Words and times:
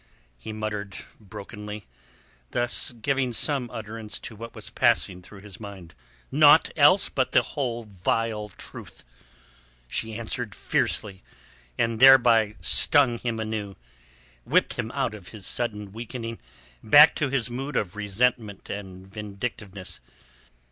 he 0.39 0.51
muttered 0.51 0.97
brokenly, 1.19 1.85
thus 2.49 2.91
giving 2.91 3.31
some 3.31 3.69
utterance 3.69 4.19
to 4.19 4.35
what 4.35 4.55
was 4.55 4.71
passing 4.71 5.21
through 5.21 5.41
his 5.41 5.59
mind. 5.59 5.93
"Naught 6.31 6.71
else 6.75 7.07
but 7.07 7.33
the 7.33 7.43
whole 7.43 7.83
vile 7.83 8.49
truth," 8.49 9.03
she 9.87 10.15
answered 10.17 10.55
fiercely, 10.55 11.21
and 11.77 11.99
thereby 11.99 12.55
stung 12.61 13.19
him 13.19 13.39
anew, 13.39 13.75
whipped 14.43 14.73
him 14.73 14.89
out 14.95 15.13
of 15.13 15.27
his 15.27 15.45
sudden 15.45 15.91
weakening 15.91 16.39
back 16.81 17.13
to 17.13 17.29
his 17.29 17.51
mood 17.51 17.75
of 17.75 17.95
resentment 17.95 18.71
and 18.71 19.05
vindictiveness. 19.05 19.99